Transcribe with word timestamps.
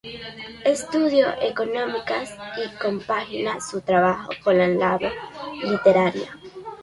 Estudió 0.65 1.27
económicas 1.43 2.35
y 2.57 2.75
compagina 2.81 3.59
su 3.59 3.81
trabajo 3.81 4.31
con 4.43 4.57
la 4.57 4.67
labor 4.67 5.11
literaria. 5.61 6.39